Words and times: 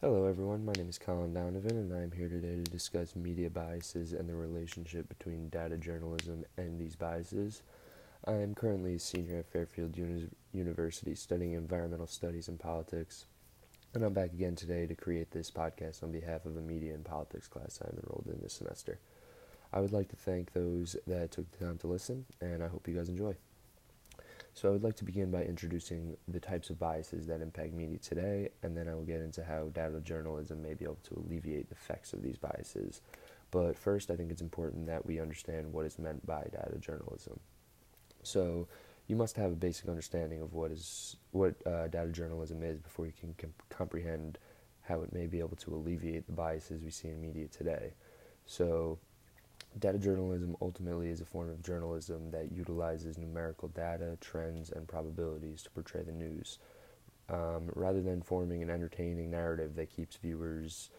Hello, 0.00 0.26
everyone. 0.26 0.64
My 0.64 0.74
name 0.74 0.88
is 0.88 0.96
Colin 0.96 1.34
Donovan, 1.34 1.76
and 1.76 1.92
I 1.92 2.02
am 2.02 2.12
here 2.12 2.28
today 2.28 2.54
to 2.54 2.70
discuss 2.70 3.16
media 3.16 3.50
biases 3.50 4.12
and 4.12 4.28
the 4.28 4.34
relationship 4.36 5.08
between 5.08 5.48
data 5.48 5.76
journalism 5.76 6.44
and 6.56 6.78
these 6.78 6.94
biases. 6.94 7.62
I 8.24 8.34
am 8.34 8.54
currently 8.54 8.94
a 8.94 8.98
senior 9.00 9.40
at 9.40 9.50
Fairfield 9.50 9.98
Uni- 9.98 10.28
University 10.52 11.16
studying 11.16 11.54
environmental 11.54 12.06
studies 12.06 12.46
and 12.46 12.60
politics, 12.60 13.26
and 13.92 14.04
I'm 14.04 14.12
back 14.12 14.32
again 14.32 14.54
today 14.54 14.86
to 14.86 14.94
create 14.94 15.32
this 15.32 15.50
podcast 15.50 16.04
on 16.04 16.12
behalf 16.12 16.46
of 16.46 16.56
a 16.56 16.60
media 16.60 16.94
and 16.94 17.04
politics 17.04 17.48
class 17.48 17.80
I'm 17.82 17.98
enrolled 17.98 18.30
in 18.32 18.40
this 18.40 18.54
semester. 18.54 19.00
I 19.72 19.80
would 19.80 19.92
like 19.92 20.10
to 20.10 20.16
thank 20.16 20.52
those 20.52 20.94
that 21.08 21.32
took 21.32 21.50
the 21.50 21.64
time 21.64 21.78
to 21.78 21.88
listen, 21.88 22.24
and 22.40 22.62
I 22.62 22.68
hope 22.68 22.86
you 22.86 22.94
guys 22.94 23.08
enjoy. 23.08 23.34
So 24.58 24.68
I 24.68 24.72
would 24.72 24.82
like 24.82 24.96
to 24.96 25.04
begin 25.04 25.30
by 25.30 25.44
introducing 25.44 26.16
the 26.26 26.40
types 26.40 26.68
of 26.68 26.80
biases 26.80 27.28
that 27.28 27.40
impact 27.40 27.72
media 27.74 27.98
today, 27.98 28.48
and 28.64 28.76
then 28.76 28.88
I 28.88 28.94
will 28.96 29.04
get 29.04 29.20
into 29.20 29.44
how 29.44 29.68
data 29.68 30.00
journalism 30.00 30.60
may 30.60 30.74
be 30.74 30.84
able 30.84 30.98
to 31.04 31.14
alleviate 31.14 31.68
the 31.68 31.76
effects 31.76 32.12
of 32.12 32.24
these 32.24 32.38
biases. 32.38 33.00
But 33.52 33.78
first, 33.78 34.10
I 34.10 34.16
think 34.16 34.32
it's 34.32 34.42
important 34.42 34.86
that 34.86 35.06
we 35.06 35.20
understand 35.20 35.72
what 35.72 35.86
is 35.86 35.96
meant 36.00 36.26
by 36.26 36.42
data 36.50 36.76
journalism. 36.80 37.38
So 38.24 38.66
you 39.06 39.14
must 39.14 39.36
have 39.36 39.52
a 39.52 39.54
basic 39.54 39.88
understanding 39.88 40.42
of 40.42 40.54
what 40.54 40.72
is 40.72 41.14
what 41.30 41.54
uh, 41.64 41.86
data 41.86 42.10
journalism 42.10 42.64
is 42.64 42.80
before 42.80 43.06
you 43.06 43.12
can 43.12 43.36
com- 43.38 43.54
comprehend 43.70 44.38
how 44.82 45.02
it 45.02 45.12
may 45.12 45.28
be 45.28 45.38
able 45.38 45.56
to 45.58 45.72
alleviate 45.72 46.26
the 46.26 46.32
biases 46.32 46.82
we 46.82 46.90
see 46.90 47.06
in 47.06 47.20
media 47.20 47.46
today. 47.46 47.92
So 48.44 48.98
Data 49.78 49.98
journalism 49.98 50.56
ultimately 50.60 51.08
is 51.08 51.20
a 51.20 51.24
form 51.24 51.50
of 51.50 51.62
journalism 51.62 52.30
that 52.30 52.50
utilizes 52.50 53.18
numerical 53.18 53.68
data, 53.68 54.16
trends, 54.20 54.70
and 54.70 54.88
probabilities 54.88 55.62
to 55.62 55.70
portray 55.70 56.02
the 56.02 56.12
news, 56.12 56.58
um, 57.28 57.70
rather 57.74 58.02
than 58.02 58.22
forming 58.22 58.62
an 58.62 58.70
entertaining 58.70 59.30
narrative 59.30 59.76
that 59.76 59.90
keeps 59.90 60.16
viewers, 60.16 60.90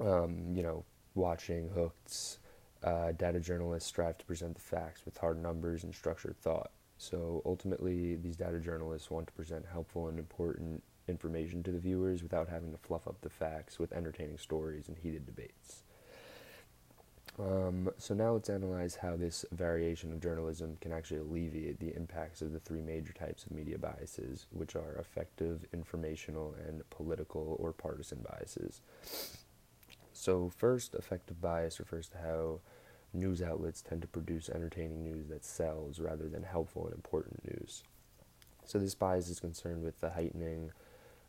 um, 0.00 0.54
you 0.54 0.62
know, 0.62 0.84
watching 1.14 1.68
hooked. 1.70 2.38
Uh, 2.82 3.12
data 3.12 3.40
journalists 3.40 3.88
strive 3.88 4.18
to 4.18 4.26
present 4.26 4.54
the 4.54 4.60
facts 4.60 5.06
with 5.06 5.16
hard 5.16 5.40
numbers 5.42 5.84
and 5.84 5.94
structured 5.94 6.36
thought. 6.36 6.70
So 6.98 7.40
ultimately, 7.46 8.16
these 8.16 8.36
data 8.36 8.58
journalists 8.58 9.10
want 9.10 9.26
to 9.28 9.32
present 9.32 9.64
helpful 9.72 10.08
and 10.08 10.18
important 10.18 10.82
information 11.08 11.62
to 11.62 11.70
the 11.70 11.78
viewers 11.78 12.22
without 12.22 12.48
having 12.48 12.72
to 12.72 12.78
fluff 12.78 13.06
up 13.08 13.20
the 13.22 13.30
facts 13.30 13.78
with 13.78 13.92
entertaining 13.92 14.38
stories 14.38 14.88
and 14.88 14.98
heated 14.98 15.24
debates. 15.24 15.82
Um, 17.38 17.90
so 17.98 18.14
now 18.14 18.32
let's 18.32 18.48
analyze 18.48 18.94
how 18.94 19.16
this 19.16 19.44
variation 19.50 20.12
of 20.12 20.20
journalism 20.20 20.76
can 20.80 20.92
actually 20.92 21.18
alleviate 21.18 21.80
the 21.80 21.94
impacts 21.96 22.42
of 22.42 22.52
the 22.52 22.60
three 22.60 22.80
major 22.80 23.12
types 23.12 23.44
of 23.44 23.50
media 23.50 23.76
biases, 23.76 24.46
which 24.50 24.76
are 24.76 24.96
affective, 25.00 25.64
informational, 25.72 26.54
and 26.68 26.88
political 26.90 27.56
or 27.58 27.72
partisan 27.72 28.24
biases. 28.30 28.82
So 30.12 30.48
first, 30.48 30.94
affective 30.94 31.40
bias 31.40 31.80
refers 31.80 32.08
to 32.10 32.18
how 32.18 32.60
news 33.12 33.42
outlets 33.42 33.82
tend 33.82 34.02
to 34.02 34.08
produce 34.08 34.48
entertaining 34.48 35.02
news 35.02 35.28
that 35.28 35.44
sells 35.44 35.98
rather 35.98 36.28
than 36.28 36.44
helpful 36.44 36.84
and 36.86 36.94
important 36.94 37.44
news. 37.44 37.82
So 38.64 38.78
this 38.78 38.94
bias 38.94 39.28
is 39.28 39.40
concerned 39.40 39.82
with 39.82 40.00
the 40.00 40.10
heightening 40.10 40.70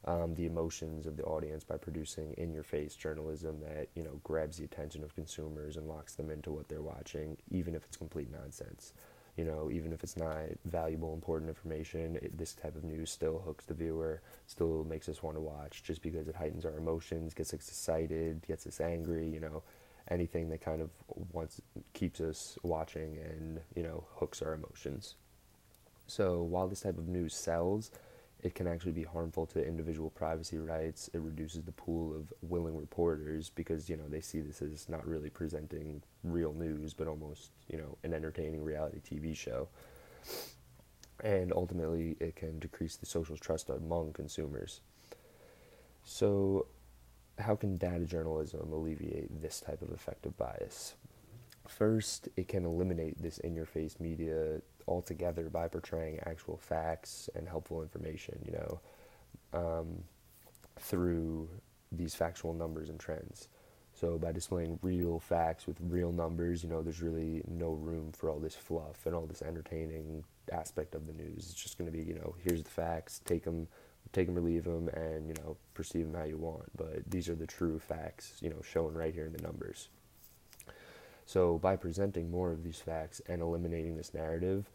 um, 0.05 0.35
the 0.35 0.45
emotions 0.45 1.07
of 1.07 1.17
the 1.17 1.23
audience 1.23 1.63
by 1.63 1.77
producing 1.77 2.33
in-your-face 2.37 2.95
journalism 2.95 3.59
that 3.61 3.87
you 3.95 4.03
know 4.03 4.19
grabs 4.23 4.57
the 4.57 4.63
attention 4.63 5.03
of 5.03 5.15
consumers 5.15 5.77
and 5.77 5.87
locks 5.87 6.15
them 6.15 6.29
into 6.29 6.51
what 6.51 6.67
they're 6.67 6.81
watching, 6.81 7.37
even 7.49 7.75
if 7.75 7.83
it's 7.85 7.97
complete 7.97 8.31
nonsense. 8.31 8.93
You 9.35 9.43
know, 9.43 9.69
even 9.69 9.91
if 9.91 10.01
it's 10.01 10.15
not 10.15 10.43
valuable, 10.63 11.13
important 11.13 11.49
information, 11.49 12.15
it, 12.21 12.37
this 12.37 12.53
type 12.53 12.77
of 12.77 12.85
news 12.85 13.11
still 13.11 13.39
hooks 13.45 13.65
the 13.65 13.73
viewer, 13.73 14.21
still 14.47 14.85
makes 14.85 15.09
us 15.09 15.21
want 15.21 15.35
to 15.35 15.41
watch, 15.41 15.83
just 15.83 16.01
because 16.01 16.29
it 16.29 16.35
heightens 16.35 16.65
our 16.65 16.77
emotions, 16.77 17.33
gets 17.33 17.53
us 17.53 17.67
excited, 17.67 18.45
gets 18.47 18.65
us 18.65 18.79
angry. 18.79 19.27
You 19.27 19.41
know, 19.41 19.63
anything 20.09 20.49
that 20.49 20.61
kind 20.61 20.81
of 20.81 20.89
wants 21.33 21.59
keeps 21.93 22.21
us 22.21 22.57
watching 22.63 23.17
and 23.17 23.59
you 23.75 23.83
know 23.83 24.05
hooks 24.15 24.41
our 24.41 24.53
emotions. 24.53 25.15
So 26.07 26.43
while 26.43 26.67
this 26.67 26.81
type 26.81 26.97
of 26.97 27.07
news 27.07 27.35
sells, 27.35 27.91
it 28.45 28.53
can 28.53 28.67
actually 28.67 28.91
be 28.91 29.01
harmful 29.01 29.47
to 29.47 29.67
individual 29.67 30.11
privacy 30.11 30.59
rights. 30.59 31.09
It 31.13 31.21
reduces 31.21 31.63
the 31.63 31.71
pool 31.71 32.15
of 32.15 32.31
willing 32.43 32.77
reporters 32.77 33.49
because 33.49 33.89
you 33.89 33.97
know 33.97 34.07
they 34.07 34.21
see 34.21 34.39
this 34.39 34.61
as 34.61 34.87
not 34.87 35.05
really 35.07 35.31
presenting 35.31 36.03
real 36.23 36.53
news, 36.53 36.93
but 36.93 37.07
almost 37.07 37.49
you 37.67 37.79
know 37.79 37.97
an 38.03 38.13
entertaining 38.13 38.63
reality 38.63 38.99
TV 38.99 39.35
show. 39.35 39.67
And 41.23 41.51
ultimately, 41.53 42.17
it 42.19 42.35
can 42.35 42.59
decrease 42.59 42.97
the 42.97 43.07
social 43.07 43.35
trust 43.35 43.71
among 43.71 44.13
consumers. 44.13 44.81
So, 46.03 46.67
how 47.39 47.55
can 47.55 47.77
data 47.77 48.05
journalism 48.05 48.71
alleviate 48.71 49.41
this 49.41 49.59
type 49.59 49.81
of 49.81 49.89
affective 49.89 50.37
bias? 50.37 50.93
First, 51.67 52.29
it 52.37 52.47
can 52.47 52.63
eliminate 52.63 53.19
this 53.19 53.39
in 53.39 53.55
your 53.55 53.65
face 53.65 53.99
media 53.99 54.61
altogether 54.87 55.49
by 55.49 55.67
portraying 55.67 56.19
actual 56.25 56.57
facts 56.57 57.29
and 57.35 57.47
helpful 57.47 57.81
information, 57.81 58.39
you 58.45 58.51
know, 58.53 58.79
um, 59.53 60.03
through 60.79 61.49
these 61.91 62.15
factual 62.15 62.53
numbers 62.53 62.89
and 62.89 62.99
trends. 62.99 63.47
So 63.93 64.17
by 64.17 64.33
displaying 64.33 64.77
real 64.81 65.19
facts 65.19 65.67
with 65.67 65.77
real 65.79 66.11
numbers, 66.11 66.63
you 66.63 66.69
know, 66.69 66.81
there's 66.81 67.01
really 67.01 67.41
no 67.47 67.71
room 67.71 68.11
for 68.11 68.29
all 68.29 68.39
this 68.39 68.55
fluff 68.55 69.05
and 69.05 69.15
all 69.15 69.25
this 69.25 69.41
entertaining 69.41 70.23
aspect 70.51 70.95
of 70.95 71.07
the 71.07 71.13
news. 71.13 71.49
It's 71.49 71.53
just 71.53 71.77
going 71.77 71.89
to 71.89 71.97
be, 71.97 72.03
you 72.03 72.15
know, 72.15 72.35
here's 72.43 72.63
the 72.63 72.69
facts, 72.69 73.21
take 73.23 73.45
them, 73.45 73.67
take 74.11 74.27
them 74.27 74.37
or 74.37 74.41
leave 74.41 74.65
them, 74.65 74.89
and 74.89 75.27
you 75.29 75.33
know, 75.35 75.55
perceive 75.73 76.05
them 76.11 76.19
how 76.19 76.25
you 76.25 76.37
want. 76.37 76.65
But 76.75 77.09
these 77.09 77.29
are 77.29 77.35
the 77.35 77.47
true 77.47 77.79
facts, 77.79 78.33
you 78.41 78.49
know, 78.49 78.61
shown 78.61 78.93
right 78.93 79.13
here 79.13 79.25
in 79.25 79.33
the 79.33 79.41
numbers. 79.41 79.87
So 81.25 81.57
by 81.57 81.75
presenting 81.75 82.29
more 82.29 82.51
of 82.51 82.63
these 82.63 82.79
facts 82.79 83.21
and 83.27 83.41
eliminating 83.41 83.97
this 83.97 84.13
narrative, 84.13 84.69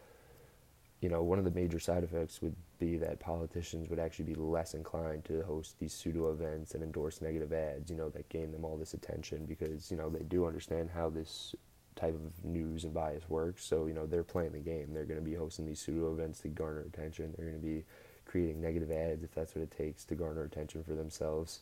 you 1.00 1.08
know, 1.08 1.22
one 1.22 1.38
of 1.38 1.44
the 1.44 1.50
major 1.50 1.78
side 1.78 2.04
effects 2.04 2.42
would 2.42 2.56
be 2.78 2.96
that 2.98 3.20
politicians 3.20 3.88
would 3.88 3.98
actually 3.98 4.26
be 4.26 4.34
less 4.34 4.74
inclined 4.74 5.24
to 5.24 5.42
host 5.42 5.78
these 5.78 5.94
pseudo 5.94 6.30
events 6.30 6.74
and 6.74 6.82
endorse 6.82 7.22
negative 7.22 7.52
ads, 7.52 7.90
you 7.90 7.96
know, 7.96 8.10
that 8.10 8.28
gain 8.28 8.52
them 8.52 8.64
all 8.64 8.76
this 8.76 8.92
attention 8.92 9.46
because, 9.46 9.90
you 9.90 9.96
know, 9.96 10.10
they 10.10 10.24
do 10.24 10.46
understand 10.46 10.90
how 10.94 11.08
this 11.08 11.54
type 11.96 12.14
of 12.14 12.44
news 12.44 12.84
and 12.84 12.92
bias 12.92 13.28
works. 13.28 13.64
So, 13.64 13.86
you 13.86 13.94
know, 13.94 14.06
they're 14.06 14.22
playing 14.22 14.52
the 14.52 14.58
game. 14.58 14.92
They're 14.92 15.04
going 15.04 15.20
to 15.20 15.24
be 15.24 15.34
hosting 15.34 15.66
these 15.66 15.80
pseudo 15.80 16.12
events 16.12 16.40
to 16.40 16.48
garner 16.48 16.82
attention. 16.82 17.32
They're 17.36 17.46
going 17.48 17.60
to 17.60 17.66
be 17.66 17.84
creating 18.26 18.60
negative 18.60 18.90
ads 18.90 19.24
if 19.24 19.34
that's 19.34 19.54
what 19.54 19.62
it 19.62 19.70
takes 19.70 20.04
to 20.04 20.14
garner 20.14 20.44
attention 20.44 20.84
for 20.84 20.94
themselves. 20.94 21.60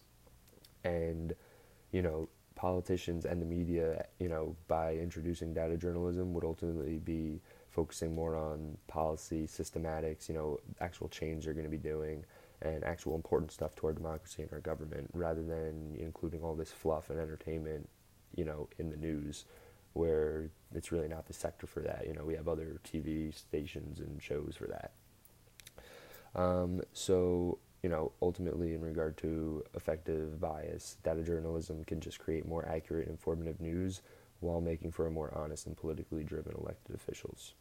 And, 0.83 1.35
you 1.93 2.03
know, 2.03 2.29
politicians 2.59 3.25
and 3.25 3.41
the 3.41 3.47
media, 3.47 4.05
you 4.19 4.29
know, 4.29 4.57
by 4.67 4.95
introducing 4.95 5.55
data 5.55 5.77
journalism 5.77 6.35
would 6.35 6.45
ultimately 6.45 6.99
be 6.99 7.41
focusing 7.71 8.13
more 8.15 8.35
on 8.35 8.77
policy, 8.89 9.47
systematics, 9.47 10.29
you 10.29 10.35
know, 10.35 10.59
actual 10.81 11.09
change 11.09 11.45
they're 11.45 11.55
going 11.55 11.65
to 11.65 11.71
be 11.71 11.79
doing 11.79 12.25
and 12.61 12.83
actual 12.83 13.15
important 13.15 13.53
stuff 13.53 13.77
to 13.77 13.87
our 13.87 13.93
democracy 13.93 14.43
and 14.43 14.53
our 14.53 14.59
government 14.59 15.09
rather 15.15 15.45
than 15.45 15.97
including 16.01 16.43
all 16.43 16.57
this 16.57 16.73
fluff 16.73 17.11
and 17.11 17.21
entertainment, 17.21 17.89
you 18.35 18.45
know, 18.45 18.69
in 18.79 18.91
the 18.91 18.97
news 18.97 19.45
where 19.93 20.51
it's 20.75 20.91
really 20.91 21.07
not 21.07 21.27
the 21.29 21.33
sector 21.33 21.69
for 21.69 21.81
that. 21.81 22.07
You 22.09 22.15
know, 22.15 22.25
we 22.25 22.35
have 22.35 22.49
other 22.49 22.81
TV 22.85 23.33
stations 23.33 24.01
and 24.01 24.21
shows 24.21 24.57
for 24.59 24.67
that. 24.67 24.93
Um, 26.35 26.81
so 26.93 27.59
you 27.83 27.89
know, 27.89 28.13
ultimately, 28.21 28.75
in 28.75 28.81
regard 28.81 29.17
to 29.19 29.63
affective 29.75 30.41
bias, 30.41 30.97
data 31.05 31.23
journalism 31.23 31.85
can 31.85 32.01
just 32.01 32.19
create 32.19 32.47
more 32.47 32.67
accurate, 32.69 33.09
informative 33.09 33.61
news 33.61 34.03
while 34.41 34.61
making 34.61 34.93
for 34.93 35.07
a 35.07 35.11
more 35.11 35.33
honest 35.37 35.67
and 35.67 35.77
politically 35.77 36.25
driven 36.25 36.55
elected 36.59 36.95
officials. 36.95 37.55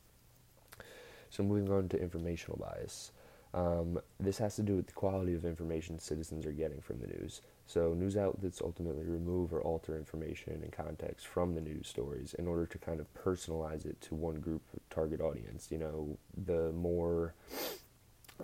So, 1.30 1.44
moving 1.44 1.72
on 1.72 1.90
to 1.90 2.02
informational 2.02 2.58
bias. 2.58 3.12
Um, 3.54 4.00
this 4.20 4.38
has 4.40 4.56
to 4.58 4.62
do 4.62 4.76
with 4.76 4.88
the 4.88 4.94
quality 4.94 5.34
of 5.34 5.46
information 5.46 6.00
citizens 6.00 6.46
are 6.46 6.52
getting 6.52 6.82
from 6.82 7.00
the 7.00 7.08
news. 7.08 7.42
So, 7.66 7.94
news 7.94 8.18
outlets 8.18 8.62
ultimately 8.62 9.06
remove 9.06 9.54
or 9.54 9.62
alter 9.62 9.98
information 9.98 10.62
and 10.64 10.72
context 10.72 11.28
from 11.28 11.54
the 11.54 11.62
news 11.62 11.88
stories 11.88 12.34
in 12.34 12.48
order 12.48 12.66
to 12.66 12.78
kind 12.78 13.00
of 13.00 13.08
personalize 13.14 13.86
it 13.86 14.00
to 14.02 14.16
one 14.16 14.40
group 14.40 14.64
target 14.90 15.22
audience. 15.22 15.68
You 15.70 15.78
know, 15.78 16.18
the 16.46 16.72
more 16.72 17.34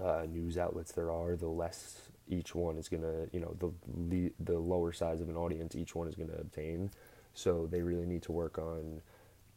uh, 0.01 0.25
news 0.29 0.57
outlets 0.57 0.91
there 0.91 1.11
are, 1.11 1.35
the 1.35 1.47
less 1.47 2.09
each 2.27 2.55
one 2.55 2.77
is 2.77 2.89
gonna, 2.89 3.27
you 3.31 3.39
know, 3.39 3.55
the 3.59 4.31
the, 4.39 4.57
lower 4.57 4.93
size 4.93 5.21
of 5.21 5.29
an 5.29 5.35
audience 5.35 5.75
each 5.75 5.95
one 5.95 6.07
is 6.07 6.15
gonna 6.15 6.33
obtain. 6.39 6.89
So 7.33 7.67
they 7.69 7.81
really 7.81 8.05
need 8.05 8.23
to 8.23 8.31
work 8.31 8.57
on, 8.57 9.01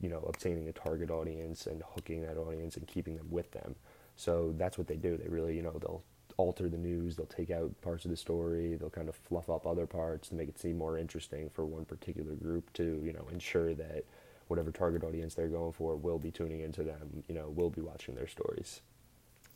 you 0.00 0.08
know, 0.08 0.24
obtaining 0.26 0.68
a 0.68 0.72
target 0.72 1.10
audience 1.10 1.66
and 1.66 1.82
hooking 1.94 2.22
that 2.22 2.36
audience 2.36 2.76
and 2.76 2.86
keeping 2.86 3.16
them 3.16 3.30
with 3.30 3.50
them. 3.52 3.76
So 4.16 4.54
that's 4.56 4.78
what 4.78 4.86
they 4.88 4.96
do. 4.96 5.16
They 5.16 5.28
really, 5.28 5.56
you 5.56 5.62
know, 5.62 5.78
they'll 5.78 6.02
alter 6.38 6.68
the 6.68 6.78
news, 6.78 7.16
they'll 7.16 7.26
take 7.26 7.50
out 7.50 7.70
parts 7.82 8.04
of 8.04 8.10
the 8.10 8.16
story, 8.16 8.76
they'll 8.76 8.90
kind 8.90 9.08
of 9.08 9.14
fluff 9.14 9.48
up 9.48 9.66
other 9.66 9.86
parts 9.86 10.28
to 10.28 10.34
make 10.34 10.48
it 10.48 10.58
seem 10.58 10.76
more 10.76 10.98
interesting 10.98 11.50
for 11.50 11.64
one 11.64 11.84
particular 11.84 12.34
group 12.34 12.72
to, 12.74 13.00
you 13.04 13.12
know, 13.12 13.26
ensure 13.32 13.74
that 13.74 14.04
whatever 14.48 14.70
target 14.70 15.02
audience 15.02 15.34
they're 15.34 15.48
going 15.48 15.72
for 15.72 15.96
will 15.96 16.18
be 16.18 16.30
tuning 16.30 16.60
into 16.60 16.82
them, 16.82 17.22
you 17.28 17.34
know, 17.34 17.48
will 17.48 17.70
be 17.70 17.80
watching 17.80 18.14
their 18.14 18.28
stories. 18.28 18.80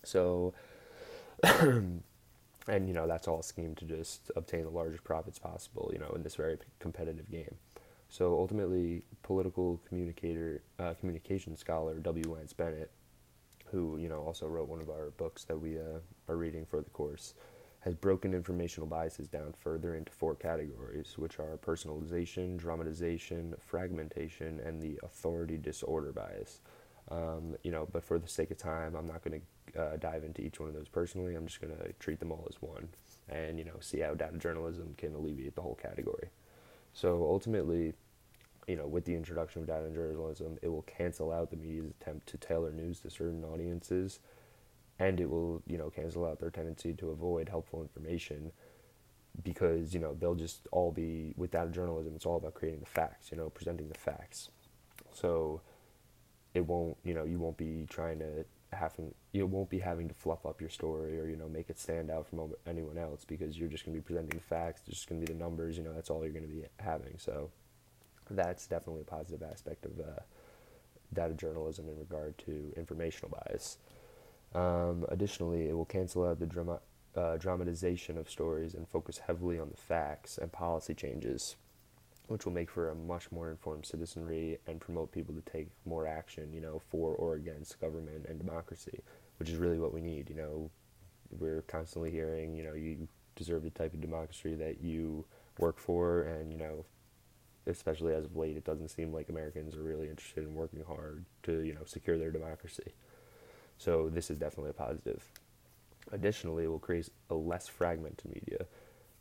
So 0.02 0.54
and 1.42 2.86
you 2.88 2.92
know 2.92 3.06
that's 3.06 3.26
all 3.28 3.40
a 3.40 3.42
scheme 3.42 3.74
to 3.76 3.84
just 3.84 4.30
obtain 4.36 4.64
the 4.64 4.70
largest 4.70 5.04
profits 5.04 5.38
possible 5.38 5.90
you 5.92 5.98
know 5.98 6.12
in 6.14 6.22
this 6.22 6.36
very 6.36 6.58
competitive 6.78 7.30
game. 7.30 7.54
So 8.08 8.34
ultimately 8.34 9.04
political 9.22 9.80
communicator 9.88 10.62
uh, 10.78 10.94
communication 10.94 11.56
scholar 11.56 11.98
w. 11.98 12.24
Lance 12.32 12.52
bennett 12.52 12.90
who 13.70 13.98
you 13.98 14.08
know 14.08 14.20
also 14.20 14.46
wrote 14.46 14.68
one 14.68 14.80
of 14.80 14.90
our 14.90 15.10
books 15.16 15.44
that 15.44 15.56
we 15.56 15.78
uh, 15.78 16.00
are 16.28 16.36
reading 16.36 16.64
for 16.66 16.80
the 16.80 16.90
course 16.90 17.34
has 17.80 17.94
broken 17.94 18.34
informational 18.34 18.86
biases 18.86 19.26
down 19.26 19.54
further 19.58 19.94
into 19.94 20.12
four 20.12 20.34
categories 20.34 21.14
which 21.16 21.38
are 21.38 21.56
personalization 21.58 22.58
dramatization 22.58 23.54
fragmentation 23.58 24.60
and 24.60 24.82
the 24.82 24.98
authority 25.02 25.56
disorder 25.56 26.12
bias. 26.12 26.60
Um, 27.10 27.56
you 27.62 27.70
know 27.70 27.88
but 27.90 28.04
for 28.04 28.18
the 28.18 28.28
sake 28.28 28.50
of 28.50 28.58
time 28.58 28.94
i'm 28.94 29.06
not 29.06 29.24
going 29.24 29.40
to 29.40 29.46
uh, 29.78 29.96
dive 29.96 30.24
into 30.24 30.42
each 30.42 30.60
one 30.60 30.68
of 30.68 30.74
those 30.74 30.88
personally. 30.88 31.34
I'm 31.34 31.46
just 31.46 31.60
going 31.60 31.76
to 31.76 31.92
treat 31.94 32.18
them 32.18 32.32
all 32.32 32.46
as 32.48 32.60
one 32.60 32.88
and, 33.28 33.58
you 33.58 33.64
know, 33.64 33.78
see 33.80 34.00
how 34.00 34.14
data 34.14 34.38
journalism 34.38 34.94
can 34.96 35.14
alleviate 35.14 35.54
the 35.54 35.62
whole 35.62 35.78
category. 35.80 36.30
So 36.92 37.22
ultimately, 37.22 37.94
you 38.66 38.76
know, 38.76 38.86
with 38.86 39.04
the 39.04 39.14
introduction 39.14 39.62
of 39.62 39.68
data 39.68 39.90
journalism, 39.90 40.58
it 40.62 40.68
will 40.68 40.82
cancel 40.82 41.32
out 41.32 41.50
the 41.50 41.56
media's 41.56 41.90
attempt 42.00 42.26
to 42.28 42.38
tailor 42.38 42.72
news 42.72 43.00
to 43.00 43.10
certain 43.10 43.44
audiences 43.44 44.20
and 44.98 45.20
it 45.20 45.30
will, 45.30 45.62
you 45.66 45.78
know, 45.78 45.90
cancel 45.90 46.26
out 46.26 46.40
their 46.40 46.50
tendency 46.50 46.92
to 46.94 47.10
avoid 47.10 47.48
helpful 47.48 47.80
information 47.80 48.52
because, 49.42 49.94
you 49.94 50.00
know, 50.00 50.14
they'll 50.14 50.34
just 50.34 50.68
all 50.72 50.92
be, 50.92 51.32
with 51.36 51.52
data 51.52 51.70
journalism, 51.70 52.12
it's 52.14 52.26
all 52.26 52.36
about 52.36 52.54
creating 52.54 52.80
the 52.80 52.86
facts, 52.86 53.30
you 53.30 53.38
know, 53.38 53.48
presenting 53.48 53.88
the 53.88 53.98
facts. 53.98 54.50
So 55.12 55.62
it 56.52 56.66
won't, 56.66 56.96
you 57.04 57.14
know, 57.14 57.24
you 57.24 57.38
won't 57.38 57.56
be 57.56 57.86
trying 57.88 58.18
to 58.18 58.44
having 58.72 59.14
you 59.32 59.46
won't 59.46 59.68
be 59.68 59.78
having 59.78 60.08
to 60.08 60.14
fluff 60.14 60.46
up 60.46 60.60
your 60.60 60.70
story 60.70 61.18
or 61.18 61.26
you 61.26 61.36
know 61.36 61.48
make 61.48 61.70
it 61.70 61.78
stand 61.78 62.10
out 62.10 62.26
from 62.26 62.52
anyone 62.66 62.98
else 62.98 63.24
because 63.24 63.58
you're 63.58 63.68
just 63.68 63.84
going 63.84 63.94
to 63.94 64.00
be 64.00 64.04
presenting 64.04 64.30
the 64.30 64.44
facts 64.44 64.82
it's 64.86 64.98
just 64.98 65.08
going 65.08 65.20
to 65.20 65.26
be 65.26 65.32
the 65.32 65.38
numbers 65.38 65.76
you 65.76 65.82
know 65.82 65.92
that's 65.92 66.10
all 66.10 66.22
you're 66.22 66.32
going 66.32 66.46
to 66.46 66.52
be 66.52 66.64
having. 66.78 67.14
So 67.18 67.50
that's 68.30 68.66
definitely 68.66 69.02
a 69.02 69.04
positive 69.04 69.42
aspect 69.42 69.84
of 69.84 69.98
uh, 69.98 70.20
data 71.12 71.34
journalism 71.34 71.88
in 71.88 71.98
regard 71.98 72.38
to 72.38 72.72
informational 72.76 73.30
bias. 73.30 73.78
Um, 74.54 75.04
additionally 75.08 75.68
it 75.68 75.76
will 75.76 75.84
cancel 75.84 76.26
out 76.26 76.38
the 76.38 76.46
drama, 76.46 76.80
uh, 77.16 77.36
dramatization 77.36 78.18
of 78.18 78.30
stories 78.30 78.74
and 78.74 78.88
focus 78.88 79.18
heavily 79.26 79.58
on 79.58 79.70
the 79.70 79.76
facts 79.76 80.38
and 80.38 80.50
policy 80.52 80.94
changes 80.94 81.56
which 82.30 82.44
will 82.44 82.52
make 82.52 82.70
for 82.70 82.90
a 82.90 82.94
much 82.94 83.32
more 83.32 83.50
informed 83.50 83.84
citizenry 83.84 84.56
and 84.68 84.80
promote 84.80 85.10
people 85.10 85.34
to 85.34 85.40
take 85.50 85.66
more 85.84 86.06
action, 86.06 86.52
you 86.52 86.60
know, 86.60 86.80
for 86.88 87.12
or 87.16 87.34
against 87.34 87.80
government 87.80 88.24
and 88.28 88.38
democracy, 88.38 89.00
which 89.40 89.48
is 89.48 89.56
really 89.56 89.80
what 89.80 89.92
we 89.92 90.00
need. 90.00 90.30
You 90.30 90.36
know, 90.36 90.70
we're 91.40 91.62
constantly 91.62 92.12
hearing, 92.12 92.54
you 92.54 92.62
know, 92.62 92.74
you 92.74 93.08
deserve 93.34 93.64
the 93.64 93.70
type 93.70 93.92
of 93.94 94.00
democracy 94.00 94.54
that 94.54 94.80
you 94.80 95.24
work 95.58 95.76
for, 95.76 96.22
and 96.22 96.52
you 96.52 96.58
know, 96.58 96.84
especially 97.66 98.14
as 98.14 98.26
of 98.26 98.36
late, 98.36 98.56
it 98.56 98.64
doesn't 98.64 98.90
seem 98.90 99.12
like 99.12 99.28
Americans 99.28 99.74
are 99.74 99.82
really 99.82 100.08
interested 100.08 100.44
in 100.44 100.54
working 100.54 100.84
hard 100.86 101.24
to, 101.42 101.62
you 101.62 101.74
know, 101.74 101.82
secure 101.84 102.16
their 102.16 102.30
democracy. 102.30 102.94
So 103.76 104.08
this 104.08 104.30
is 104.30 104.38
definitely 104.38 104.70
a 104.70 104.74
positive. 104.74 105.24
Additionally, 106.12 106.62
it 106.62 106.68
will 106.68 106.78
create 106.78 107.08
a 107.28 107.34
less 107.34 107.66
fragmented 107.66 108.32
media 108.32 108.66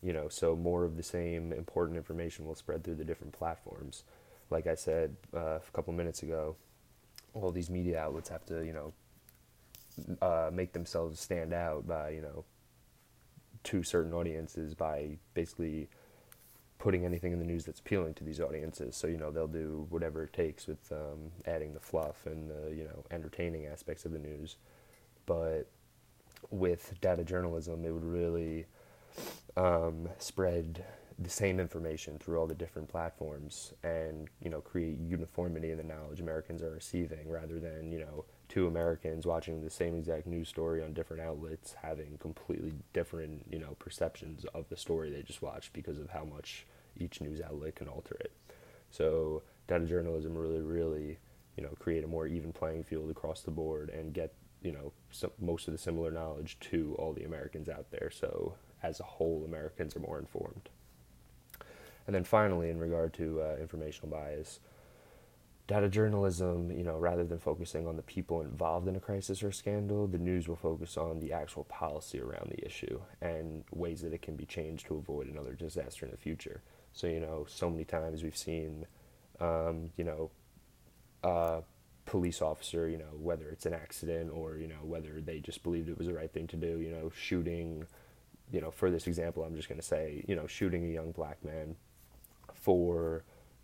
you 0.01 0.13
know, 0.13 0.30
so 0.30 0.56
more 0.56 0.86
of 0.86 0.98
the 0.98 1.04
same 1.04 1.51
important 1.51 1.98
information 1.98 2.46
will 2.46 2.56
spread 2.56 2.84
through 2.84 2.96
the 2.96 3.06
different 3.06 3.34
platforms. 3.34 4.04
Like 4.50 4.68
I 4.68 4.75
said 4.75 5.16
uh, 5.36 5.57
a 5.57 5.72
couple 5.74 5.94
minutes 5.94 6.24
ago, 6.24 6.56
all 7.34 7.51
these 7.51 7.69
media 7.69 8.00
outlets 8.00 8.30
have 8.30 8.46
to, 8.48 8.66
you 8.66 8.74
know, 8.74 8.94
uh, 10.22 10.50
make 10.51 10.74
themselves 10.74 11.19
stand 11.19 11.54
out 11.54 11.88
by, 11.88 12.10
you 12.12 12.22
know, 12.22 12.46
to 13.66 13.84
certain 13.84 14.13
audiences 14.13 14.74
by 14.74 15.18
basically 15.34 15.90
putting 16.78 17.04
anything 17.04 17.34
in 17.34 17.40
the 17.40 17.46
news 17.46 17.66
that's 17.66 17.81
appealing 17.81 18.13
to 18.16 18.24
these 18.24 18.40
audiences. 18.40 18.96
So 18.96 19.07
you 19.07 19.18
know 19.18 19.31
they'll 19.31 19.48
do 19.48 19.86
whatever 19.90 20.24
it 20.24 20.34
takes 20.34 20.66
with 20.66 20.92
um, 20.92 21.31
adding 21.46 21.74
the 21.74 21.80
fluff 21.80 22.25
and 22.25 22.50
the 22.50 22.74
you 22.74 22.86
know 22.86 23.04
entertaining 23.12 23.68
aspects 23.68 24.06
of 24.06 24.13
the 24.13 24.19
news. 24.19 24.56
But 25.25 25.69
with 26.50 27.00
data 27.01 27.24
journalism, 27.24 27.86
it 27.86 27.92
would 27.92 28.06
really 28.06 28.66
um, 29.57 30.10
spread 30.18 30.84
the 31.22 31.30
same 31.30 31.60
information 31.60 32.18
through 32.18 32.40
all 32.40 32.48
the 32.48 32.56
different 32.56 32.88
platforms 32.88 33.74
and 33.84 34.30
you 34.42 34.50
know 34.50 34.62
create 34.62 34.98
uniformity 35.00 35.72
in 35.72 35.78
the 35.78 35.84
knowledge 35.84 36.22
Americans 36.22 36.62
are 36.62 36.72
receiving 36.72 37.30
rather 37.30 37.60
than 37.60 37.92
you 37.92 38.00
know 38.00 38.24
two 38.48 38.68
Americans 38.68 39.25
watching 39.25 39.62
the 39.62 39.69
same 39.69 39.98
exact 39.98 40.25
news 40.25 40.48
story 40.48 40.81
on 40.81 40.94
different 40.94 41.22
outlets 41.22 41.75
having 41.81 42.18
completely 42.19 42.74
different 42.94 43.46
you 43.51 43.60
know 43.60 43.75
perceptions 43.80 44.46
of 44.54 44.68
the 44.69 44.78
story 44.78 45.10
they 45.10 45.22
just 45.22 45.42
watched 45.42 45.74
because 45.74 46.00
of 46.00 46.10
how 46.10 46.24
much 46.24 46.66
each 46.98 47.22
news 47.22 47.42
outlet 47.42 47.75
can 47.75 47.88
alter 47.88 48.16
it. 48.22 48.31
So 48.90 49.44
data 49.68 49.86
journalism 49.86 50.38
really 50.38 50.62
really 50.62 51.18
you 51.57 51.63
know 51.63 51.74
create 51.80 52.06
a 52.06 52.07
more 52.07 52.28
even 52.28 52.54
playing 52.54 52.84
field 52.84 53.10
across 53.10 53.42
the 53.42 53.51
board 53.51 53.90
and 53.90 54.13
get 54.13 54.34
you 54.62 54.72
know 54.72 54.94
some, 55.12 55.31
most 55.40 55.68
of 55.68 55.74
the 55.74 55.78
similar 55.78 56.12
knowledge 56.12 56.57
to 56.62 56.96
all 56.98 57.12
the 57.12 57.25
Americans 57.25 57.68
out 57.68 57.92
there. 57.92 58.10
So 58.10 58.54
as 58.84 59.00
a 59.00 59.04
whole, 59.04 59.44
Americans 59.46 59.96
are 59.96 60.00
more 60.00 60.20
informed. 60.20 60.70
And 62.08 62.16
then 62.16 62.24
finally, 62.24 62.70
in 62.70 62.80
regard 62.80 63.14
to 63.14 63.42
uh, 63.42 63.56
informational 63.62 64.10
bias, 64.10 64.60
data 65.68 65.88
journalism, 65.88 66.72
you 66.72 66.84
know, 66.84 66.98
rather 66.98 67.24
than 67.24 67.38
focusing 67.38 67.86
on 67.86 67.96
the 67.96 68.02
people 68.02 68.42
involved 68.42 68.88
in 68.88 68.96
a 68.96 69.00
crisis 69.00 69.44
or 69.44 69.52
scandal, 69.52 70.08
the 70.08 70.18
news 70.18 70.48
will 70.48 70.56
focus 70.56 70.98
on 70.98 71.20
the 71.20 71.31
actual 71.31 71.66
policy 71.66 72.20
around 72.20 72.50
the 72.50 72.66
issue 72.66 73.00
and 73.22 73.64
ways 73.72 74.02
that 74.02 74.12
it 74.12 74.24
can 74.24 74.36
be 74.36 74.46
changed 74.46 74.88
to 74.88 74.96
avoid 74.96 75.28
another 75.28 75.54
disaster 75.54 76.06
in 76.06 76.12
the 76.12 76.18
future. 76.18 76.64
So, 76.92 77.06
you 77.06 77.20
know, 77.20 77.46
so 77.48 77.70
many 77.70 77.86
times 77.86 78.24
we've 78.24 78.36
seen, 78.36 78.88
um, 79.40 79.92
you 79.96 80.04
know, 80.04 80.32
a 81.24 81.62
police 82.08 82.42
officer, 82.42 82.90
you 82.90 82.98
know, 82.98 83.14
whether 83.20 83.50
it's 83.50 83.68
an 83.68 83.75
accident 83.75 84.32
or, 84.34 84.58
you 84.58 84.68
know, 84.68 84.82
whether 84.82 85.22
they 85.22 85.40
just 85.40 85.62
believed 85.62 85.88
it 85.88 86.00
was 86.00 86.08
the 86.08 86.14
right 86.16 86.34
thing 86.34 86.48
to 86.48 86.58
do, 86.58 86.80
you 86.80 86.90
know, 86.90 87.12
shooting 87.16 87.86
you 88.51 88.62
know, 88.62 88.72
for 88.72 88.90
this 88.90 89.07
example, 89.07 89.44
I'm 89.44 89.56
just 89.56 89.69
going 89.69 89.80
to 89.80 89.86
say, 89.86 90.24
you 90.28 90.36
know, 90.36 90.48
shooting 90.48 90.84
a 90.86 90.94
young 90.94 91.12
black 91.12 91.44
man 91.44 91.75
for, 92.54 93.24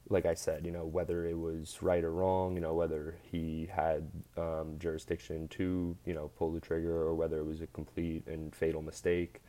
like 0.10 0.26
I 0.26 0.36
said, 0.36 0.66
you 0.66 0.72
know, 0.72 0.86
whether 0.86 1.26
it 1.26 1.38
was 1.38 1.78
right 1.82 2.04
or 2.04 2.12
wrong, 2.12 2.56
you 2.56 2.62
know, 2.62 2.74
whether 2.74 3.16
he 3.32 3.68
had 3.72 4.10
um, 4.38 4.76
jurisdiction 4.78 5.48
to, 5.50 5.98
you 6.06 6.14
know, 6.14 6.30
pull 6.38 6.52
the 6.52 6.60
trigger 6.60 6.96
or 6.96 7.16
whether 7.16 7.40
it 7.40 7.46
was 7.46 7.62
a 7.62 7.68
complete 7.68 8.28
and 8.28 8.56
fatal 8.56 8.82
mistake. 8.82 9.42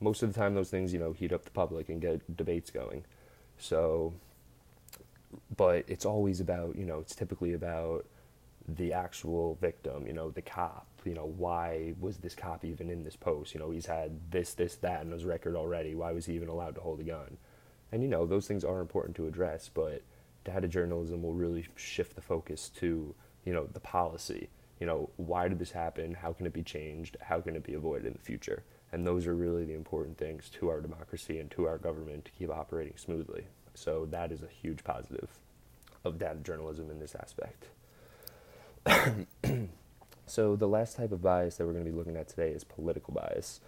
Most 0.00 0.22
of 0.22 0.32
the 0.32 0.38
time, 0.38 0.54
those 0.54 0.70
things, 0.70 0.92
you 0.92 1.00
know, 1.00 1.12
heat 1.12 1.32
up 1.32 1.44
the 1.44 1.50
public 1.50 1.88
and 1.88 2.00
get 2.00 2.36
debates 2.36 2.70
going. 2.70 3.04
So, 3.58 4.14
but 5.56 5.84
it's 5.88 6.04
always 6.04 6.40
about, 6.40 6.76
you 6.76 6.86
know, 6.86 7.00
it's 7.00 7.16
typically 7.16 7.52
about 7.52 8.06
the 8.68 8.92
actual 8.92 9.56
victim, 9.60 10.06
you 10.06 10.12
know, 10.12 10.30
the 10.30 10.42
cop, 10.42 10.86
you 11.08 11.14
know, 11.14 11.32
why 11.36 11.94
was 11.98 12.18
this 12.18 12.34
cop 12.34 12.64
even 12.64 12.90
in 12.90 13.02
this 13.02 13.16
post? 13.16 13.54
You 13.54 13.60
know, 13.60 13.70
he's 13.70 13.86
had 13.86 14.30
this, 14.30 14.52
this, 14.52 14.76
that 14.76 15.02
in 15.02 15.10
his 15.10 15.24
record 15.24 15.56
already. 15.56 15.94
Why 15.94 16.12
was 16.12 16.26
he 16.26 16.34
even 16.34 16.48
allowed 16.48 16.74
to 16.74 16.82
hold 16.82 17.00
a 17.00 17.04
gun? 17.04 17.38
And, 17.90 18.02
you 18.02 18.08
know, 18.08 18.26
those 18.26 18.46
things 18.46 18.62
are 18.62 18.80
important 18.80 19.16
to 19.16 19.26
address, 19.26 19.70
but 19.72 20.02
data 20.44 20.68
journalism 20.68 21.22
will 21.22 21.32
really 21.32 21.66
shift 21.76 22.14
the 22.14 22.20
focus 22.20 22.68
to, 22.76 23.14
you 23.44 23.52
know, 23.54 23.66
the 23.72 23.80
policy. 23.80 24.50
You 24.80 24.86
know, 24.86 25.10
why 25.16 25.48
did 25.48 25.58
this 25.58 25.70
happen? 25.70 26.12
How 26.12 26.34
can 26.34 26.46
it 26.46 26.52
be 26.52 26.62
changed? 26.62 27.16
How 27.22 27.40
can 27.40 27.56
it 27.56 27.64
be 27.64 27.74
avoided 27.74 28.06
in 28.06 28.12
the 28.12 28.18
future? 28.18 28.62
And 28.92 29.06
those 29.06 29.26
are 29.26 29.34
really 29.34 29.64
the 29.64 29.74
important 29.74 30.18
things 30.18 30.50
to 30.50 30.68
our 30.68 30.80
democracy 30.80 31.38
and 31.38 31.50
to 31.52 31.66
our 31.66 31.78
government 31.78 32.26
to 32.26 32.30
keep 32.32 32.50
operating 32.50 32.96
smoothly. 32.96 33.46
So 33.74 34.06
that 34.10 34.30
is 34.30 34.42
a 34.42 34.48
huge 34.48 34.84
positive 34.84 35.30
of 36.04 36.18
data 36.18 36.40
journalism 36.40 36.90
in 36.90 36.98
this 36.98 37.14
aspect. 37.14 37.66
so 40.28 40.54
the 40.56 40.68
last 40.68 40.96
type 40.96 41.12
of 41.12 41.22
bias 41.22 41.56
that 41.56 41.66
we're 41.66 41.72
going 41.72 41.84
to 41.84 41.90
be 41.90 41.96
looking 41.96 42.16
at 42.16 42.28
today 42.28 42.50
is 42.50 42.64
political 42.64 43.12
bias. 43.14 43.60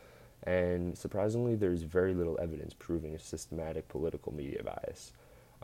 And 0.45 0.97
surprisingly, 0.97 1.55
there's 1.55 1.83
very 1.83 2.15
little 2.15 2.39
evidence 2.41 2.75
proving 2.79 3.15
a 3.15 3.19
systematic 3.19 3.89
political 3.89 4.33
media 4.33 4.63
bias. 4.63 5.13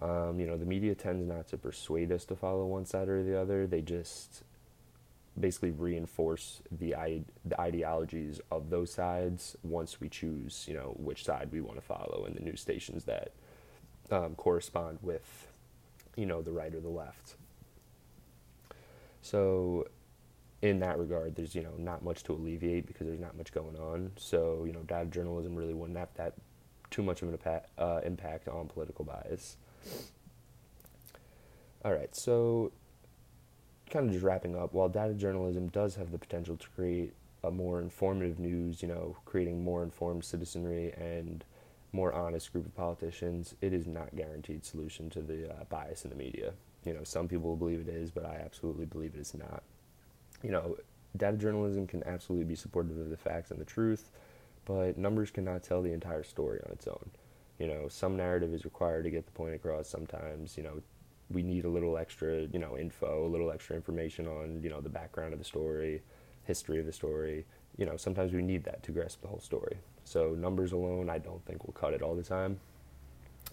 Um, 0.01 0.39
you 0.39 0.47
know, 0.47 0.57
the 0.57 0.67
media 0.67 0.95
tends 0.95 1.27
not 1.27 1.49
to 1.49 1.57
persuade 1.57 2.13
us 2.13 2.25
to 2.27 2.37
follow 2.37 2.67
one 2.67 2.85
side 2.85 3.09
or 3.09 3.23
the 3.23 3.41
other. 3.41 3.67
They 3.67 3.81
just 3.81 4.43
basically 5.39 5.71
reinforce 5.71 6.63
the, 6.71 6.95
the 7.45 7.61
ideologies 7.61 8.41
of 8.51 8.71
those 8.71 8.93
sides 8.93 9.57
once 9.63 10.01
we 10.01 10.09
choose, 10.09 10.65
you 10.69 10.75
know, 10.75 10.95
which 10.99 11.25
side 11.25 11.49
we 11.53 11.61
want 11.61 11.77
to 11.77 11.83
follow 11.83 12.25
and 12.27 12.35
the 12.35 12.41
news 12.41 12.61
stations 12.61 13.05
that 13.05 13.33
um, 14.11 14.35
correspond 14.35 14.99
with, 15.03 15.49
you 16.17 16.27
know, 16.27 16.43
the 16.43 16.53
right 16.53 16.75
or 16.75 16.81
the 16.81 16.89
left. 16.89 17.37
So 19.23 19.87
in 20.63 20.81
that 20.81 20.99
regard, 20.99 21.37
there's 21.37 21.55
you 21.55 21.63
know 21.63 21.75
not 21.79 22.03
much 22.03 22.23
to 22.25 22.33
alleviate 22.33 22.87
because 22.87 23.07
there's 23.07 23.21
not 23.21 23.37
much 23.37 23.53
going 23.53 23.77
on. 23.77 24.13
So 24.17 24.65
you 24.65 24.73
know, 24.73 24.81
data 24.81 25.07
journalism 25.07 25.55
really 25.55 25.75
wouldn't 25.75 25.99
have 25.99 26.09
that 26.15 26.35
too 26.91 27.03
much 27.03 27.23
of 27.23 27.29
an 27.29 27.35
impact, 27.35 27.71
uh, 27.79 28.01
impact 28.05 28.49
on 28.49 28.69
political 28.69 29.05
bias. 29.05 29.57
All 31.85 31.93
right, 31.93 32.15
so 32.17 32.73
kind 33.91 34.07
of 34.07 34.13
just 34.13 34.25
wrapping 34.25 34.57
up. 34.57 34.73
While 34.73 34.89
data 34.89 35.15
journalism 35.15 35.69
does 35.69 35.95
have 35.97 36.11
the 36.11 36.19
potential 36.19 36.57
to 36.57 36.69
create 36.71 37.13
a 37.45 37.51
more 37.51 37.81
informative 37.81 38.39
news, 38.39 38.83
you 38.83 38.89
know, 38.89 39.17
creating 39.25 39.63
more 39.63 39.83
informed 39.83 40.25
citizenry 40.25 40.93
and 40.97 41.45
more 41.93 42.13
honest 42.13 42.53
group 42.53 42.67
of 42.67 42.75
politicians, 42.75 43.55
it 43.61 43.73
is 43.73 43.87
not 43.87 44.17
guaranteed 44.17 44.65
solution 44.65 45.09
to 45.11 45.21
the 45.21 45.51
uh, 45.51 45.65
bias 45.69 46.05
in 46.05 46.11
the 46.11 46.17
media. 46.17 46.53
You 46.85 46.95
know, 46.95 47.05
some 47.05 47.29
people 47.29 47.57
believe 47.57 47.81
it 47.81 47.89
is, 47.89 48.11
but 48.11 48.25
I 48.25 48.41
absolutely 48.45 48.87
believe 48.87 49.15
it 49.15 49.21
is 49.21 49.35
not. 49.35 49.63
You 50.43 50.51
know, 50.51 50.77
data 51.17 51.37
journalism 51.37 51.87
can 51.87 52.03
absolutely 52.05 52.45
be 52.45 52.55
supportive 52.55 52.99
of 52.99 53.11
the 53.11 53.17
facts 53.17 53.51
and 53.51 53.61
the 53.61 53.65
truth, 53.65 54.11
but 54.65 54.99
numbers 54.99 55.31
cannot 55.31 55.63
tell 55.63 55.83
the 55.83 55.93
entire 55.93 56.23
story 56.23 56.61
on 56.67 56.73
its 56.73 56.87
own. 56.87 57.11
You 57.59 57.67
know, 57.69 57.89
some 57.89 58.17
narrative 58.17 58.53
is 58.53 58.65
required 58.65 59.05
to 59.05 59.11
get 59.11 59.25
the 59.25 59.33
point 59.33 59.55
across. 59.55 59.89
Sometimes, 59.89 60.57
you 60.57 60.63
know, 60.63 60.83
we 61.31 61.43
need 61.43 61.65
a 61.65 61.69
little 61.69 61.97
extra, 61.97 62.43
you 62.43 62.59
know, 62.59 62.77
info, 62.77 63.27
a 63.27 63.29
little 63.29 63.51
extra 63.51 63.77
information 63.77 64.27
on, 64.27 64.63
you 64.63 64.69
know, 64.69 64.81
the 64.81 64.89
background 64.89 65.33
of 65.33 65.39
the 65.39 65.45
story, 65.45 66.03
history 66.45 66.79
of 66.79 66.87
the 66.87 66.93
story. 66.93 67.47
You 67.77 67.87
know, 67.87 67.97
sometimes 67.97 68.33
we 68.33 68.43
need 68.43 68.65
that 68.65 68.83
to 68.85 68.93
grasp 68.93 69.23
the 69.23 69.29
whole 69.29 69.41
story. 69.41 69.79
So 70.05 70.35
numbers 70.35 70.73
alone, 70.73 71.11
I 71.11 71.19
don't 71.19 71.45
think 71.47 71.65
will 71.65 71.73
cut 71.73 71.95
it 71.95 72.03
all 72.03 72.15
the 72.15 72.23
time. 72.23 72.61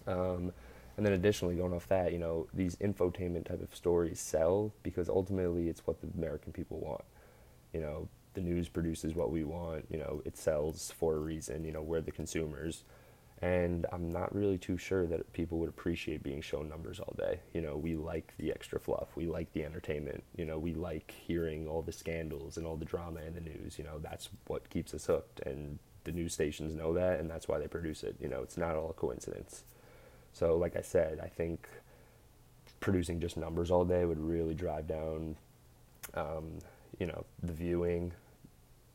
Um, 0.06 0.52
and 0.96 1.04
then 1.04 1.12
additionally, 1.12 1.56
going 1.56 1.72
off 1.72 1.88
that, 1.88 2.12
you 2.12 2.18
know, 2.18 2.46
these 2.54 2.76
infotainment 2.76 3.46
type 3.46 3.62
of 3.62 3.74
stories 3.74 4.20
sell 4.20 4.72
because 4.82 5.08
ultimately 5.08 5.68
it's 5.68 5.86
what 5.86 6.00
the 6.00 6.08
American 6.16 6.52
people 6.52 6.78
want. 6.78 7.04
You 7.72 7.80
know, 7.80 8.08
the 8.34 8.40
news 8.40 8.68
produces 8.68 9.14
what 9.14 9.30
we 9.30 9.42
want. 9.44 9.86
You 9.90 9.98
know, 9.98 10.22
it 10.24 10.36
sells 10.36 10.92
for 10.96 11.16
a 11.16 11.18
reason. 11.18 11.64
You 11.64 11.72
know, 11.72 11.82
we're 11.82 12.00
the 12.00 12.12
consumers. 12.12 12.84
And 13.42 13.84
I'm 13.92 14.10
not 14.10 14.34
really 14.34 14.56
too 14.56 14.78
sure 14.78 15.06
that 15.06 15.32
people 15.32 15.58
would 15.58 15.68
appreciate 15.68 16.22
being 16.22 16.40
shown 16.40 16.68
numbers 16.68 17.00
all 17.00 17.14
day. 17.18 17.40
You 17.52 17.60
know, 17.60 17.76
we 17.76 17.96
like 17.96 18.32
the 18.38 18.50
extra 18.50 18.78
fluff. 18.78 19.08
We 19.16 19.26
like 19.26 19.52
the 19.52 19.64
entertainment. 19.64 20.22
You 20.36 20.44
know, 20.44 20.58
we 20.58 20.72
like 20.74 21.12
hearing 21.26 21.66
all 21.66 21.82
the 21.82 21.92
scandals 21.92 22.56
and 22.56 22.66
all 22.66 22.76
the 22.76 22.84
drama 22.84 23.20
in 23.20 23.34
the 23.34 23.40
news. 23.40 23.76
You 23.76 23.84
know, 23.84 23.98
that's 23.98 24.30
what 24.46 24.70
keeps 24.70 24.94
us 24.94 25.06
hooked. 25.06 25.40
And 25.40 25.78
the 26.04 26.12
news 26.12 26.32
stations 26.32 26.74
know 26.74 26.94
that, 26.94 27.18
and 27.18 27.28
that's 27.28 27.48
why 27.48 27.58
they 27.58 27.66
produce 27.66 28.02
it. 28.02 28.16
You 28.20 28.28
know, 28.28 28.42
it's 28.42 28.56
not 28.56 28.76
all 28.76 28.90
a 28.90 28.94
coincidence. 28.94 29.64
So, 30.34 30.56
like 30.56 30.76
I 30.76 30.82
said, 30.82 31.20
I 31.22 31.28
think 31.28 31.68
producing 32.80 33.20
just 33.20 33.36
numbers 33.36 33.70
all 33.70 33.84
day 33.84 34.04
would 34.04 34.18
really 34.18 34.52
drive 34.52 34.86
down, 34.86 35.36
um, 36.14 36.58
you 36.98 37.06
know, 37.06 37.24
the 37.42 37.52
viewing. 37.52 38.12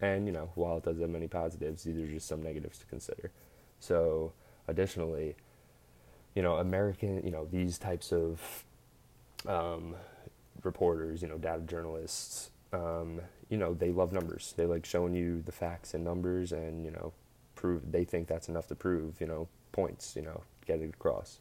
And, 0.02 0.28
you 0.28 0.34
know, 0.34 0.52
while 0.56 0.78
it 0.78 0.84
does 0.84 1.00
have 1.00 1.10
many 1.10 1.28
positives, 1.28 1.84
these 1.84 1.98
are 1.98 2.08
just 2.08 2.28
some 2.28 2.44
negatives 2.44 2.78
to 2.80 2.86
consider. 2.86 3.32
So, 3.80 4.34
additionally, 4.68 5.36
you 6.36 6.42
know, 6.42 6.58
American, 6.58 7.24
you 7.24 7.32
know, 7.32 7.48
these 7.50 7.78
types 7.78 8.12
of 8.12 8.66
um, 9.48 9.96
reporters, 10.64 11.22
you 11.22 11.30
know, 11.30 11.38
data 11.38 11.62
journalists, 11.62 12.52
um, 12.74 13.22
you 13.50 13.58
know, 13.58 13.74
they 13.74 13.92
love 13.92 14.12
numbers. 14.12 14.54
They 14.58 14.66
like 14.66 14.86
showing 14.86 15.14
you 15.14 15.42
the 15.42 15.54
facts 15.54 15.94
and 15.94 16.04
numbers 16.04 16.52
and, 16.52 16.84
you 16.84 16.92
know, 16.92 17.14
prove, 17.56 17.92
they 17.92 18.04
think 18.04 18.28
that's 18.28 18.50
enough 18.50 18.68
to 18.68 18.76
prove, 18.76 19.20
you 19.22 19.28
know, 19.28 19.48
points, 19.72 20.16
you 20.16 20.22
know, 20.22 20.44
get 20.70 20.82
it 20.82 20.94
across. 20.94 21.40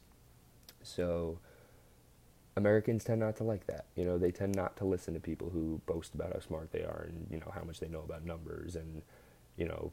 So, 0.81 1.39
Americans 2.55 3.03
tend 3.03 3.19
not 3.19 3.37
to 3.37 3.43
like 3.43 3.67
that. 3.67 3.85
You 3.95 4.05
know, 4.05 4.17
they 4.17 4.31
tend 4.31 4.55
not 4.55 4.75
to 4.77 4.85
listen 4.85 5.13
to 5.13 5.19
people 5.19 5.49
who 5.49 5.81
boast 5.85 6.15
about 6.15 6.33
how 6.33 6.39
smart 6.39 6.71
they 6.71 6.81
are 6.81 7.05
and, 7.07 7.27
you 7.29 7.39
know, 7.39 7.51
how 7.53 7.63
much 7.63 7.79
they 7.79 7.87
know 7.87 8.01
about 8.01 8.25
numbers 8.25 8.75
and, 8.75 9.01
you 9.55 9.65
know, 9.65 9.91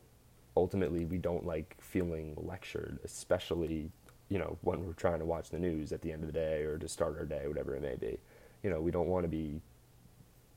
ultimately 0.57 1.05
we 1.05 1.19
don't 1.19 1.45
like 1.47 1.77
feeling 1.81 2.35
lectured, 2.37 2.99
especially, 3.05 3.91
you 4.31 4.39
know, 4.39 4.57
when 4.63 4.85
we're 4.85 4.95
trying 4.95 5.19
to 5.19 5.25
watch 5.27 5.51
the 5.51 5.59
news 5.59 5.93
at 5.93 6.01
the 6.01 6.11
end 6.11 6.23
of 6.23 6.33
the 6.33 6.33
day 6.33 6.63
or 6.63 6.79
to 6.79 6.89
start 6.89 7.17
our 7.19 7.27
day, 7.27 7.47
whatever 7.47 7.77
it 7.77 7.83
may 7.83 7.95
be. 7.95 8.19
You 8.63 8.71
know, 8.71 8.81
we 8.81 8.91
don't 8.91 9.09
want 9.09 9.25
to 9.25 9.29
be 9.29 9.61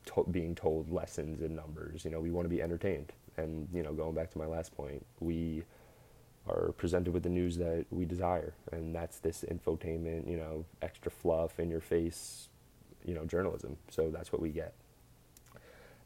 to- 0.05 0.27
being 0.31 0.55
told 0.55 0.89
lessons 0.89 1.41
in 1.41 1.53
numbers. 1.55 2.05
You 2.05 2.11
know, 2.11 2.21
we 2.21 2.31
want 2.31 2.45
to 2.45 2.49
be 2.49 2.61
entertained. 2.61 3.11
And, 3.37 3.67
you 3.73 3.83
know, 3.83 3.93
going 3.93 4.15
back 4.15 4.31
to 4.31 4.37
my 4.37 4.45
last 4.45 4.75
point, 4.75 5.05
we 5.19 5.63
are 6.49 6.73
presented 6.77 7.13
with 7.13 7.23
the 7.23 7.29
news 7.29 7.57
that 7.57 7.85
we 7.89 8.05
desire. 8.05 8.53
And 8.71 8.95
that's 8.95 9.19
this 9.19 9.45
infotainment, 9.49 10.29
you 10.29 10.37
know, 10.37 10.65
extra 10.81 11.11
fluff 11.11 11.59
in 11.59 11.69
your 11.69 11.81
face, 11.81 12.49
you 13.05 13.13
know, 13.13 13.25
journalism. 13.25 13.77
So 13.89 14.09
that's 14.09 14.31
what 14.31 14.41
we 14.41 14.49
get. 14.49 14.73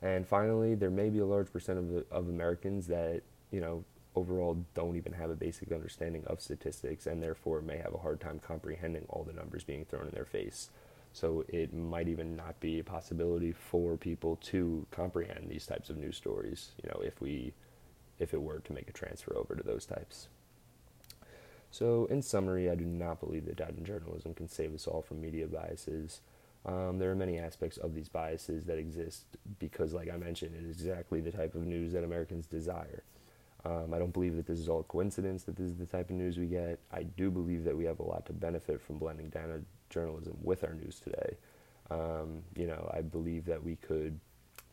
And 0.02 0.28
finally, 0.28 0.76
there 0.76 0.90
may 0.90 1.10
be 1.10 1.20
a 1.20 1.26
large 1.26 1.52
percent 1.52 1.80
of, 1.80 2.06
of 2.12 2.30
Americans 2.30 2.88
that 2.88 3.22
you 3.54 3.62
know, 3.62 3.86
overall 4.16 4.66
don't 4.74 4.98
even 4.98 5.14
have 5.14 5.30
a 5.30 5.36
basic 5.36 5.72
understanding 5.72 6.24
of 6.26 6.42
statistics 6.42 7.06
and 7.06 7.22
therefore 7.22 7.62
may 7.62 7.78
have 7.78 7.94
a 7.94 8.00
hard 8.00 8.20
time 8.20 8.40
comprehending 8.40 9.06
all 9.10 9.24
the 9.24 9.32
numbers 9.32 9.64
being 9.64 9.86
thrown 9.86 10.08
in 10.08 10.14
their 10.14 10.26
face. 10.26 10.72
So 11.14 11.46
it 11.48 11.72
might 11.72 12.08
even 12.08 12.36
not 12.36 12.60
be 12.60 12.80
a 12.80 12.84
possibility 12.84 13.52
for 13.52 13.96
people 13.96 14.38
to 14.48 14.88
comprehend 14.90 15.48
these 15.50 15.68
types 15.68 15.92
of 15.92 15.98
news 15.98 16.18
stories, 16.18 16.72
you 16.84 16.90
know, 16.90 17.00
if 17.02 17.22
we 17.22 17.54
if 18.20 18.34
it 18.34 18.42
were 18.42 18.60
to 18.60 18.74
make 18.74 18.90
a 18.90 18.94
transfer 18.94 19.36
over 19.36 19.56
to 19.56 19.64
those 19.64 19.86
types. 19.86 20.28
So, 21.74 22.06
in 22.12 22.22
summary, 22.22 22.70
I 22.70 22.76
do 22.76 22.86
not 22.86 23.20
believe 23.20 23.46
that 23.46 23.56
data 23.56 23.82
journalism 23.82 24.36
can 24.36 24.48
save 24.48 24.76
us 24.76 24.86
all 24.86 25.02
from 25.02 25.20
media 25.20 25.48
biases. 25.48 26.22
Um, 26.68 27.00
there 27.00 27.10
are 27.10 27.16
many 27.16 27.40
aspects 27.40 27.78
of 27.78 27.96
these 27.96 28.08
biases 28.08 28.66
that 28.66 28.78
exist 28.78 29.26
because, 29.58 29.92
like 29.92 30.08
I 30.08 30.18
mentioned, 30.18 30.54
it 30.54 30.70
is 30.70 30.80
exactly 30.80 31.20
the 31.20 31.32
type 31.32 31.56
of 31.56 31.66
news 31.66 31.94
that 31.94 32.04
Americans 32.04 32.46
desire. 32.46 33.02
Um, 33.66 33.92
I 33.92 33.98
don't 33.98 34.14
believe 34.14 34.36
that 34.36 34.46
this 34.46 34.60
is 34.60 34.70
all 34.70 34.84
coincidence 34.84 35.46
that 35.46 35.56
this 35.56 35.66
is 35.66 35.76
the 35.76 35.88
type 35.88 36.12
of 36.12 36.16
news 36.16 36.38
we 36.38 36.46
get. 36.46 36.78
I 36.92 37.02
do 37.02 37.32
believe 37.32 37.64
that 37.64 37.76
we 37.76 37.86
have 37.86 38.00
a 38.00 38.04
lot 38.04 38.28
to 38.28 38.34
benefit 38.34 38.80
from 38.80 39.00
blending 39.00 39.30
data 39.30 39.62
journalism 39.90 40.38
with 40.44 40.64
our 40.64 40.76
news 40.76 41.00
today. 41.00 41.38
Um, 41.90 42.44
you 42.56 42.68
know, 42.68 42.88
I 42.94 43.02
believe 43.02 43.46
that 43.46 43.64
we 43.64 43.78
could 43.78 44.20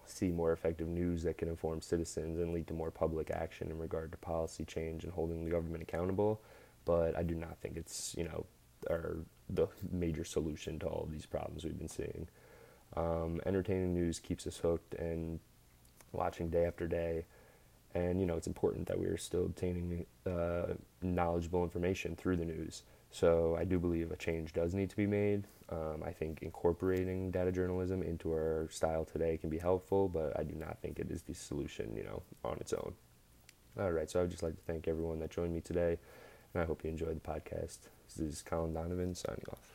see 0.04 0.28
more 0.28 0.52
effective 0.52 0.86
news 0.86 1.22
that 1.22 1.38
can 1.38 1.48
inform 1.48 1.80
citizens 1.80 2.38
and 2.38 2.52
lead 2.52 2.66
to 2.66 2.74
more 2.74 2.90
public 2.90 3.30
action 3.30 3.70
in 3.70 3.78
regard 3.78 4.12
to 4.12 4.18
policy 4.18 4.66
change 4.66 5.04
and 5.04 5.14
holding 5.14 5.46
the 5.46 5.50
government 5.50 5.82
accountable. 5.82 6.42
But 6.84 7.16
I 7.16 7.22
do 7.22 7.34
not 7.34 7.58
think 7.58 7.76
it's, 7.76 8.14
you 8.16 8.24
know, 8.24 8.46
our, 8.88 9.18
the 9.48 9.68
major 9.90 10.24
solution 10.24 10.78
to 10.80 10.86
all 10.86 11.04
of 11.04 11.12
these 11.12 11.26
problems 11.26 11.64
we've 11.64 11.78
been 11.78 11.88
seeing. 11.88 12.28
Um, 12.96 13.40
entertaining 13.46 13.94
news 13.94 14.18
keeps 14.18 14.46
us 14.46 14.58
hooked 14.58 14.94
and 14.94 15.40
watching 16.12 16.50
day 16.50 16.64
after 16.64 16.88
day 16.88 17.24
and 17.94 18.20
you 18.20 18.26
know 18.26 18.36
it's 18.36 18.46
important 18.46 18.86
that 18.86 18.98
we 18.98 19.06
are 19.06 19.16
still 19.16 19.46
obtaining 19.46 20.06
uh, 20.26 20.74
knowledgeable 21.02 21.64
information 21.64 22.14
through 22.16 22.36
the 22.36 22.44
news. 22.44 22.82
So 23.10 23.56
I 23.58 23.64
do 23.64 23.78
believe 23.78 24.12
a 24.12 24.16
change 24.16 24.52
does 24.52 24.72
need 24.72 24.90
to 24.90 24.96
be 24.96 25.06
made. 25.06 25.46
Um, 25.68 26.02
I 26.04 26.12
think 26.12 26.42
incorporating 26.42 27.32
data 27.32 27.50
journalism 27.50 28.02
into 28.02 28.30
our 28.30 28.68
style 28.70 29.04
today 29.04 29.36
can 29.36 29.50
be 29.50 29.58
helpful, 29.58 30.08
but 30.08 30.38
I 30.38 30.44
do 30.44 30.54
not 30.54 30.78
think 30.80 31.00
it 31.00 31.10
is 31.10 31.22
the 31.22 31.34
solution, 31.34 31.96
you 31.96 32.04
know, 32.04 32.22
on 32.44 32.56
its 32.60 32.72
own. 32.72 32.94
All 33.78 33.90
right, 33.90 34.08
so 34.08 34.20
I 34.20 34.22
would 34.22 34.30
just 34.30 34.42
like 34.44 34.54
to 34.54 34.62
thank 34.62 34.86
everyone 34.86 35.18
that 35.20 35.30
joined 35.30 35.54
me 35.54 35.60
today, 35.60 35.98
and 36.54 36.62
I 36.62 36.66
hope 36.66 36.84
you 36.84 36.90
enjoyed 36.90 37.20
the 37.22 37.28
podcast. 37.28 37.78
This 38.06 38.18
is 38.18 38.42
Colin 38.42 38.74
Donovan 38.74 39.14
signing 39.14 39.44
off. 39.50 39.69